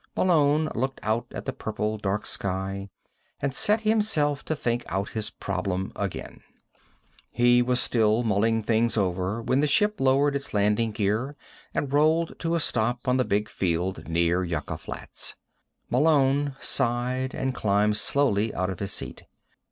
Malone 0.17 0.67
looked 0.73 0.99
out 1.03 1.27
at 1.29 1.45
the 1.45 1.53
purple 1.53 1.95
dark 1.99 2.25
sky 2.25 2.89
and 3.39 3.53
set 3.53 3.81
himself 3.81 4.43
to 4.43 4.55
think 4.55 4.83
out 4.89 5.09
his 5.09 5.29
problem 5.29 5.91
again. 5.95 6.41
He 7.29 7.61
was 7.61 7.79
still 7.79 8.23
mulling 8.23 8.63
things 8.63 8.97
over 8.97 9.43
when 9.43 9.59
the 9.61 9.67
ship 9.67 9.99
lowered 10.01 10.35
its 10.35 10.55
landing 10.55 10.89
gear 10.91 11.35
and 11.71 11.93
rolled 11.93 12.39
to 12.39 12.55
a 12.55 12.59
stop 12.59 13.07
on 13.07 13.17
the 13.17 13.23
big 13.25 13.47
field 13.47 14.07
near 14.09 14.43
Yucca 14.43 14.79
Flats. 14.79 15.35
Malone 15.91 16.55
sighed 16.59 17.35
and 17.35 17.53
climbed 17.53 17.95
slowly 17.97 18.51
out 18.55 18.71
of 18.71 18.79
his 18.79 18.91
seat. 18.91 19.25